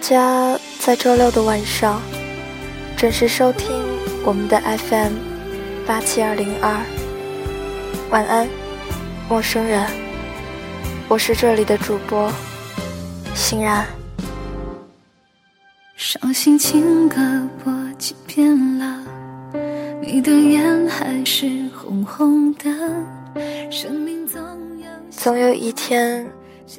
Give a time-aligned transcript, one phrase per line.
[0.00, 2.00] 家在周六的晚上
[2.96, 3.70] 准时收听
[4.24, 5.12] 我们的 FM
[5.86, 6.80] 八七二零二。
[8.10, 8.48] 晚安，
[9.28, 9.86] 陌生人，
[11.06, 12.32] 我是这里的主播
[13.34, 13.86] 欣然。
[15.96, 17.16] 伤心情歌
[17.62, 19.02] 播几遍了，
[20.00, 22.64] 你的眼还是红红的。
[23.70, 24.42] 生命总
[24.80, 26.26] 有总有一天。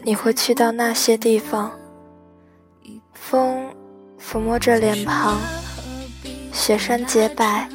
[0.04, 1.70] 你会去到那些地方，
[3.32, 3.66] 风
[4.20, 5.40] 抚摸着脸庞，
[6.52, 7.66] 雪山洁白，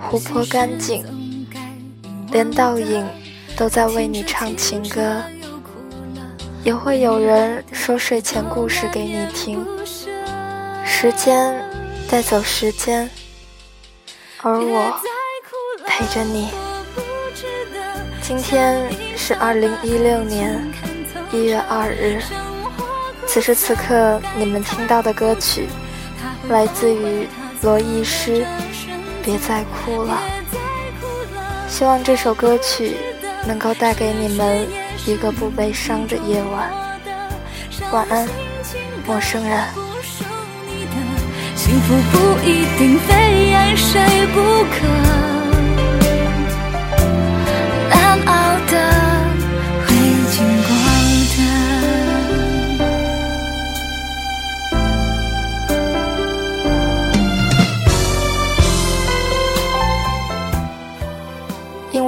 [0.00, 1.06] 湖泊干净，
[2.32, 3.06] 连倒影
[3.56, 5.22] 都在为你唱情歌。
[6.64, 9.64] 也会有人说睡前故事给你听，
[10.84, 11.54] 时间
[12.10, 13.08] 带走时间，
[14.42, 15.00] 而我
[15.86, 16.48] 陪着你。
[18.20, 20.60] 今天是二零一六年。
[21.32, 22.20] 一月二日，
[23.34, 25.66] 此时此刻你们听到的歌曲，
[26.48, 27.26] 来自于
[27.62, 28.42] 罗艺诗，
[29.24, 30.16] 《别再哭了》。
[31.68, 32.96] 希望这首歌曲
[33.44, 34.64] 能够带给你们
[35.04, 36.70] 一个不悲伤的夜晚。
[37.90, 38.24] 晚安，
[39.04, 39.64] 陌生人。
[41.56, 45.33] 幸福不一定非爱谁不可。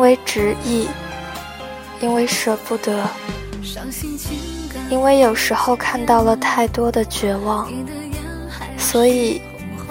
[0.07, 0.87] 为执意，
[2.01, 3.05] 因为舍不得，
[4.89, 7.69] 因为有时候看到了太多的绝望，
[8.79, 9.43] 所以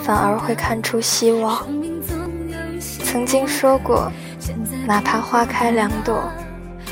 [0.05, 1.67] 反而会看出希望。
[3.03, 4.09] 曾经说过，
[4.87, 6.31] 哪怕花开两朵，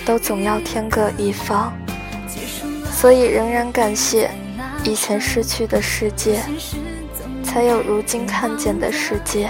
[0.06, 1.72] 都总要天各一方。
[2.92, 4.30] 所以仍然感谢
[4.84, 6.42] 以前失去的世界，
[7.42, 9.50] 才有如今看见的世界。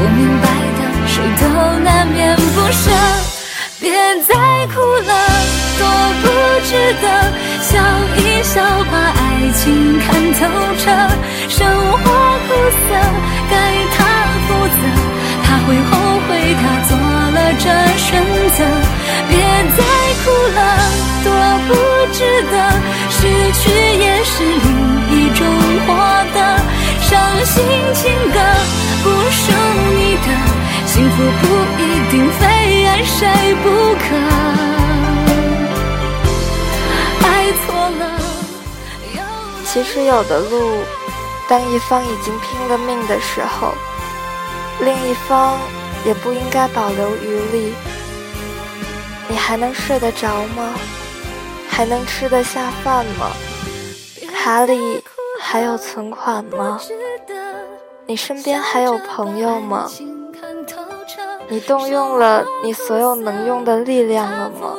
[0.00, 0.46] 我明白
[0.78, 1.42] 的，谁都
[1.82, 2.84] 难免不舍。
[3.80, 3.90] 别
[4.26, 4.30] 再
[4.72, 5.10] 哭了，
[5.78, 5.82] 多
[6.22, 6.24] 不
[6.66, 6.70] 值
[7.02, 7.06] 得。
[7.60, 7.74] 笑
[8.16, 9.20] 一笑，把爱
[9.54, 10.06] 情看
[10.38, 10.40] 透
[10.78, 10.86] 彻。
[11.48, 12.04] 生活
[12.46, 12.94] 苦涩，
[13.50, 13.54] 该
[13.94, 13.98] 他
[14.46, 14.48] 负
[14.78, 14.80] 责。
[15.44, 15.90] 他会后
[16.26, 16.28] 悔，
[16.60, 16.90] 他做
[17.34, 17.66] 了这
[17.98, 18.06] 选
[18.56, 18.58] 择。
[19.28, 19.32] 别
[19.76, 19.78] 再
[20.22, 20.58] 哭了，
[21.24, 21.26] 多
[21.66, 21.70] 不
[22.12, 22.18] 值
[22.50, 22.54] 得。
[23.10, 23.18] 失
[23.58, 23.62] 去
[23.98, 24.66] 也是另
[25.10, 25.40] 一种
[25.86, 25.88] 获
[26.34, 26.38] 得。
[27.00, 27.10] 伤
[27.44, 27.64] 心
[27.94, 28.38] 情歌
[29.02, 29.52] 不属
[29.96, 30.28] 你的，
[30.86, 31.44] 幸福不
[31.82, 34.06] 一定非爱谁不可。
[37.26, 37.28] 爱
[37.66, 37.66] 错
[37.98, 38.02] 了。
[39.64, 40.82] 其实有的路，
[41.48, 43.74] 当一方已经拼了命的时候，
[44.80, 45.58] 另一方
[46.04, 47.74] 也不应该保留余力。
[49.28, 50.74] 你还能睡得着吗？
[51.68, 53.30] 还能吃得下饭吗？
[54.34, 55.02] 卡里。
[55.40, 56.80] 还有存款吗？
[58.10, 59.86] 你身边还有朋友吗？
[61.46, 64.76] 你动用了你所有能用的力量了吗？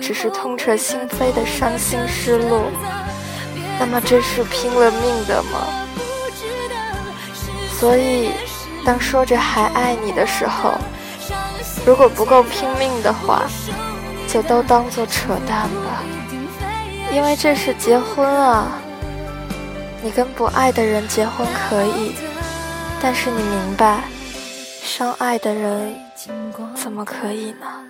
[0.00, 2.62] 只是痛彻心扉的伤心失落，
[3.78, 5.60] 那么这是拼了命的吗？
[7.78, 8.30] 所以，
[8.82, 10.72] 当说着还爱你的时候，
[11.84, 13.42] 如果不够拼命的话，
[14.26, 16.02] 就都当做扯淡吧，
[17.12, 18.80] 因为这是结婚啊。
[20.02, 22.14] 你跟不爱的人结婚可以，
[23.02, 24.04] 但是你明白，
[24.82, 25.94] 相爱的人
[26.74, 27.89] 怎么可以呢？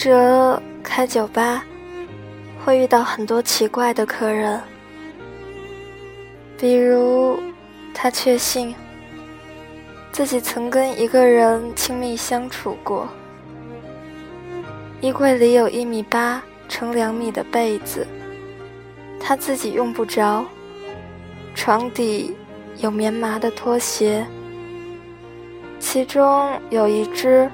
[0.00, 1.62] 哲开酒吧，
[2.64, 4.58] 会遇到很多奇怪的客人，
[6.56, 7.38] 比如
[7.92, 8.74] 他确信
[10.10, 13.06] 自己曾跟一个人亲密相处过。
[15.02, 18.06] 衣柜里有一米八乘两米的被子，
[19.20, 20.42] 他自己用不着；
[21.54, 22.34] 床底
[22.78, 24.26] 有棉麻的拖鞋，
[25.78, 27.50] 其中有一只。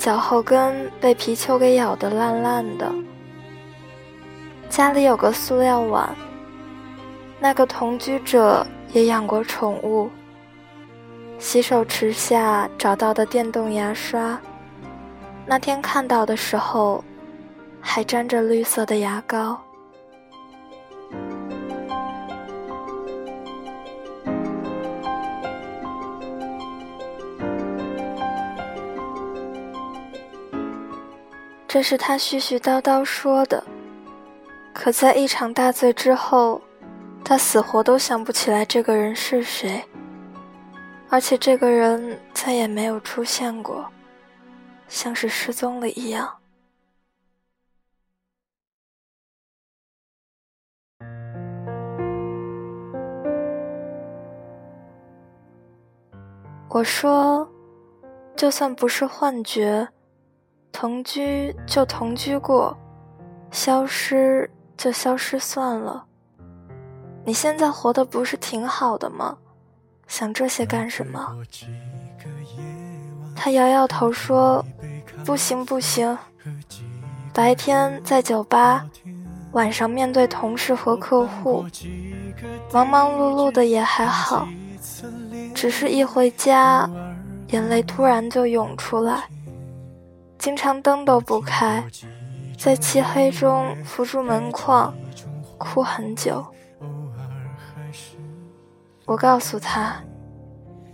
[0.00, 2.90] 脚后跟被皮球给咬得烂烂的。
[4.70, 6.08] 家里有个塑料碗。
[7.38, 10.08] 那个同居者也养过宠物。
[11.38, 14.40] 洗手池下找到的电动牙刷，
[15.44, 17.04] 那天看到的时候，
[17.78, 19.60] 还沾着绿色的牙膏。
[31.72, 33.62] 这是他絮絮叨叨说的，
[34.74, 36.60] 可在一场大醉之后，
[37.24, 39.84] 他死活都想不起来这个人是谁，
[41.08, 43.88] 而且这个人再也没有出现过，
[44.88, 46.38] 像是失踪了一样。
[56.68, 57.48] 我说，
[58.34, 59.86] 就算不是幻觉。
[60.72, 62.76] 同居就同居过，
[63.50, 66.04] 消失就消失算了。
[67.24, 69.36] 你现在活得不是挺好的吗？
[70.06, 71.36] 想这些干什么？
[73.36, 74.64] 他摇摇头说
[75.24, 76.16] ：“不行不行，
[77.32, 78.84] 白天在酒吧，
[79.52, 81.64] 晚上面对同事和客户，
[82.72, 84.48] 忙忙碌碌的也还好，
[85.54, 86.88] 只是一回家，
[87.48, 89.24] 眼泪突然就涌出来。”
[90.40, 91.84] 经常灯都不开，
[92.58, 94.94] 在漆黑中扶住门框，
[95.58, 96.42] 哭很久。
[99.04, 99.96] 我告诉他：“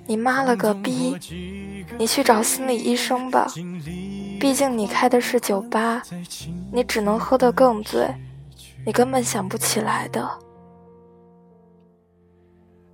[0.04, 1.16] 你妈了个逼！
[1.96, 3.46] 你去找心理医生吧。
[4.40, 6.02] 毕竟你开的是酒吧，
[6.72, 8.12] 你只能喝得更醉，
[8.84, 10.28] 你根本想不起来的。”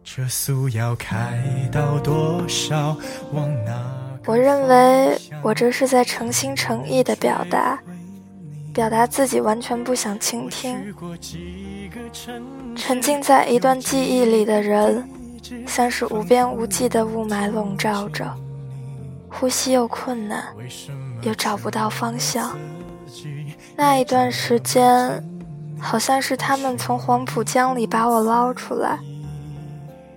[0.05, 1.43] 这速要开
[1.73, 2.95] 到多少？
[3.33, 4.02] 往哪？
[4.25, 7.79] 我认为我这是在诚心诚意的表达，
[8.73, 10.95] 表达自己完全不想倾听。
[12.77, 15.09] 沉浸在一段记忆里的人，
[15.67, 18.33] 像是无边无际的雾霾笼罩着，
[19.29, 20.45] 呼吸又困难，
[21.23, 22.57] 又找不到方向。
[23.75, 25.23] 那一段时间，
[25.81, 28.99] 好像是他们从黄浦江里把我捞出来，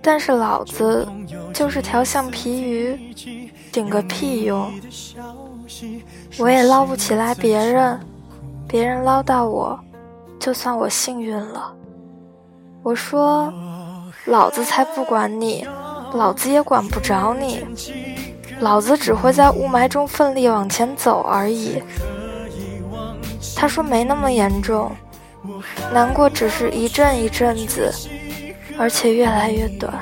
[0.00, 1.06] 但是老子
[1.52, 3.45] 就是条橡皮鱼。
[3.76, 4.72] 顶个屁用！
[6.38, 8.00] 我也捞不起来别人，
[8.66, 9.78] 别人捞到我，
[10.40, 11.74] 就算我幸运了。
[12.82, 13.52] 我说，
[14.24, 15.66] 老子才不管你，
[16.14, 17.66] 老子也管不着你，
[18.60, 21.82] 老子只会在雾霾中奋力往前走而已。
[23.54, 24.90] 他说没那么严重，
[25.92, 27.92] 难过只是一阵一阵子，
[28.78, 29.92] 而且越来越短。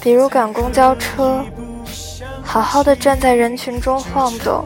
[0.00, 1.44] 比如赶公交车。
[2.56, 4.64] 好好的站在人群中晃动，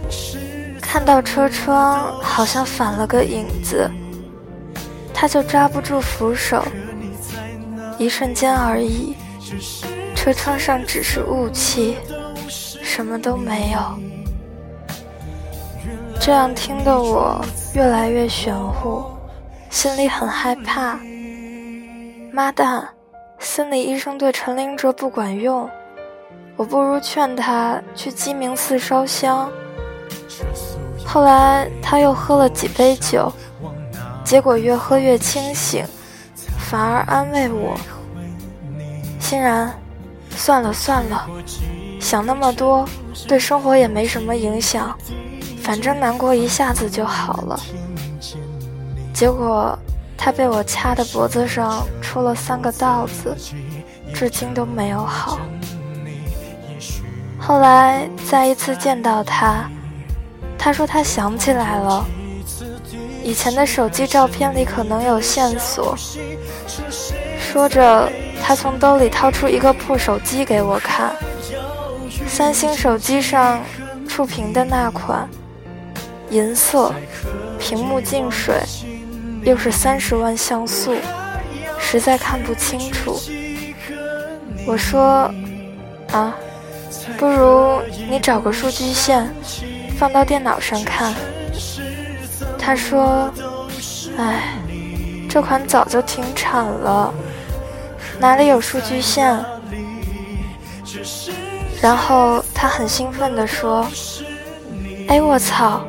[0.80, 3.90] 看到车窗好像反了个影子，
[5.12, 6.62] 他就抓不住扶手，
[7.98, 9.16] 一瞬间而已。
[10.14, 11.96] 车窗上只是雾气，
[12.48, 13.80] 什么都没有。
[16.20, 17.44] 这样听得我
[17.74, 19.04] 越来越玄乎，
[19.68, 20.96] 心里很害怕。
[22.32, 22.88] 妈蛋，
[23.40, 25.68] 心理医生对陈林哲不管用。
[26.60, 29.50] 我不如劝他去鸡鸣寺烧香。
[31.06, 33.32] 后来他又喝了几杯酒，
[34.22, 35.82] 结果越喝越清醒，
[36.58, 37.74] 反而安慰我
[39.18, 39.74] ：“欣然，
[40.36, 41.26] 算了算了，
[41.98, 42.86] 想那么多
[43.26, 44.94] 对生活也没什么影响，
[45.62, 47.58] 反正难过一下子就好了。”
[49.14, 49.74] 结果
[50.14, 53.34] 他被我掐的脖子上出了三个道子，
[54.12, 55.38] 至今都没有好。
[57.50, 59.68] 后来再一次见到他，
[60.56, 62.06] 他说他想起来了，
[63.24, 65.96] 以前的手机照片里可能有线索。
[67.40, 68.08] 说着，
[68.40, 71.12] 他从兜里掏出一个破手机给我看，
[72.28, 73.58] 三星手机上
[74.08, 75.28] 触屏的那款，
[76.30, 76.94] 银色，
[77.58, 78.62] 屏幕进水。
[79.42, 80.94] 又是三十万像素，
[81.80, 83.18] 实在看不清楚。
[84.68, 85.28] 我说
[86.12, 86.32] ：“啊，
[87.18, 89.32] 不如你找个数据线，
[89.98, 91.14] 放到电脑上看。”
[92.58, 93.30] 他说
[94.18, 94.54] ：“哎，
[95.28, 97.12] 这款早就停产了，
[98.18, 99.38] 哪里有数据线？”
[101.80, 103.86] 然后他很兴奋地说
[105.08, 105.82] ：“哎，我操，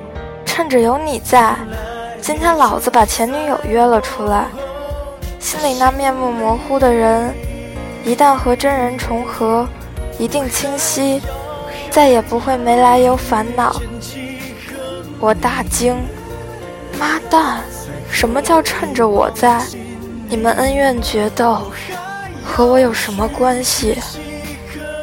[0.46, 1.56] 趁着有你在。”
[2.22, 4.46] 今天老子把前女友约了出来，
[5.40, 7.34] 心里那面目模糊的人，
[8.06, 9.68] 一旦和真人重合，
[10.22, 11.20] 一定清晰，
[11.90, 13.82] 再也不会没来由烦恼。
[15.20, 15.96] 我大惊，
[17.00, 17.62] 妈蛋，
[18.12, 19.60] 什么叫趁着我在？
[20.30, 21.64] 你们恩怨决斗，
[22.46, 23.98] 和我有什么关系？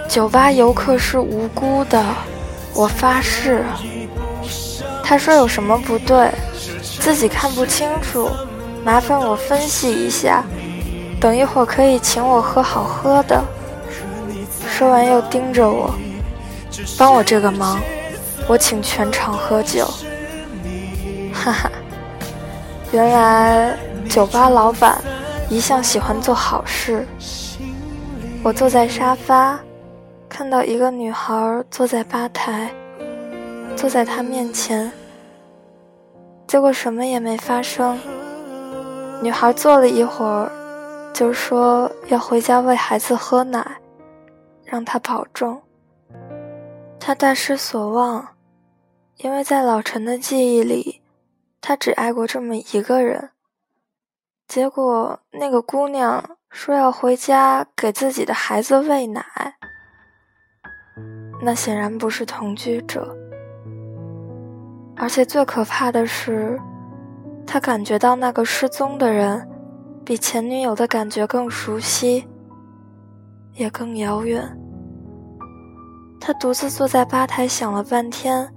[0.09, 2.01] 酒吧游客是无辜的，
[2.73, 3.65] 我发誓。
[5.03, 6.31] 他说有什么不对？
[7.01, 8.31] 自己看不清楚，
[8.85, 10.45] 麻烦我分析一下。
[11.21, 13.43] 等一会儿可以请我喝好喝的。
[14.79, 15.93] 说完又盯着我，
[16.97, 17.81] 帮我这个忙，
[18.47, 19.85] 我请全场喝酒。
[21.35, 21.69] 哈哈，
[22.93, 23.77] 原来
[24.09, 25.03] 酒吧老板
[25.51, 27.05] 一向喜欢做好事。
[28.45, 29.59] 我坐在沙发，
[30.29, 32.71] 看到一个女孩坐在吧台，
[33.75, 34.93] 坐在她面前。
[36.47, 37.99] 结果什么也没发生。
[39.21, 40.49] 女孩坐了一会儿，
[41.13, 43.67] 就说要回家喂孩子喝奶，
[44.71, 45.63] 让他保重。
[47.01, 48.37] 他大失所望，
[49.17, 51.01] 因为在老陈的记忆里，
[51.59, 53.31] 他只爱过这么一个人。
[54.47, 59.25] 结果那个姑娘说要回家给自己的孩子喂奶，
[61.43, 63.17] 那显然不是同居者。
[64.97, 66.61] 而且最可怕的是，
[67.47, 69.49] 他感觉到那个失踪的人，
[70.05, 72.27] 比前女友的感觉更熟悉，
[73.59, 74.43] 也更遥远。
[76.21, 78.49] 他独自坐在吧台想了半天，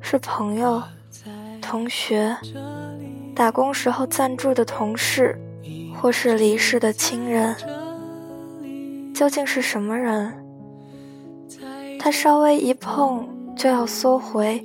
[0.00, 0.82] 是朋友、
[1.62, 2.36] 同学、
[3.34, 5.38] 打工时候赞助的同事，
[5.94, 7.54] 或是离世的亲人，
[9.14, 10.32] 究竟是什么人？
[11.98, 14.64] 他稍微一碰就要缩回。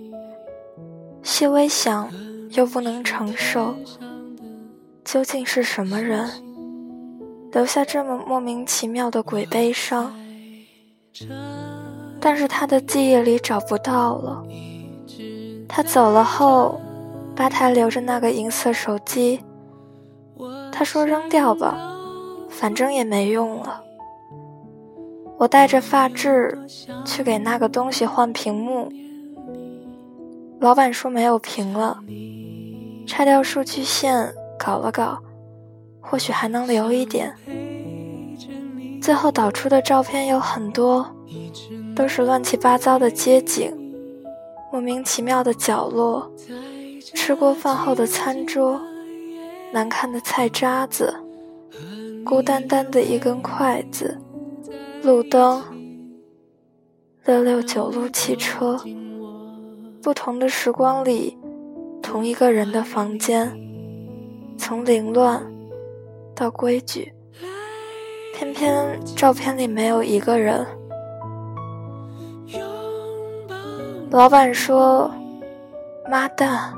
[1.21, 2.09] 细微想，
[2.51, 3.75] 又不能承受，
[5.03, 6.29] 究竟是什么人
[7.55, 10.13] 留下这么莫名其妙的鬼悲伤？
[12.19, 14.43] 但是他的记忆里找不到了。
[15.65, 16.81] 他走了后，
[17.33, 19.39] 吧台留着那个银色手机。
[20.69, 21.77] 他说扔掉吧，
[22.49, 23.81] 反正也没用了。
[25.37, 26.59] 我带着发质
[27.05, 28.91] 去给那个东西换屏幕。
[30.59, 31.99] 老板说没有屏了，
[33.07, 35.19] 拆掉数据线，搞了搞，
[36.07, 37.35] 或许还能留一点。
[39.01, 41.05] 最后导出的照片有很多，
[41.95, 43.71] 都是乱七八糟的街景，
[44.71, 46.31] 莫名其妙的角落，
[47.13, 48.81] 吃过饭后的餐桌，
[49.71, 51.13] 难看的菜渣子，
[52.25, 54.19] 孤单单的一根筷子，
[55.03, 55.63] 路灯，
[57.25, 58.79] 六六九路汽车。
[60.01, 61.37] 不同的时光里，
[62.01, 63.55] 同一个人的房间，
[64.57, 65.43] 从凌乱
[66.35, 67.13] 到规矩，
[68.35, 70.67] 偏偏照片里没有一个人。
[74.11, 75.09] 老板说
[76.11, 76.73] ：“妈蛋，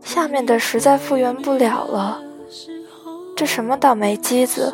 [0.00, 2.20] 下面的实在复原不了了。
[3.36, 4.72] 这什么倒霉机子，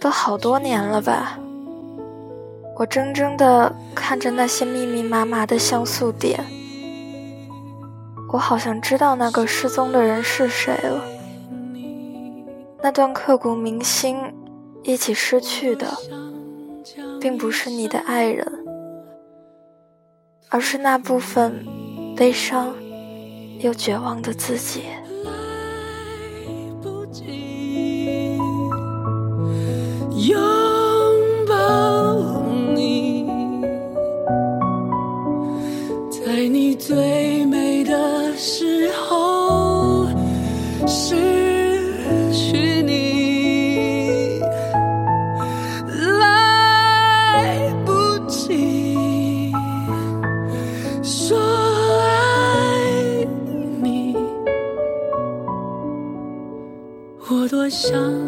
[0.00, 1.38] 都好多年了吧？”
[2.76, 6.44] 我怔怔地看着那些密密麻麻的像素点，
[8.32, 11.17] 我好像知道那个失踪的人是谁了。
[12.80, 14.16] 那段刻骨铭心、
[14.84, 15.96] 一起失去的，
[17.20, 18.46] 并不是你的爱人，
[20.48, 21.66] 而是那部分
[22.16, 22.74] 悲伤
[23.58, 24.84] 又绝望的自己。
[57.68, 58.27] 想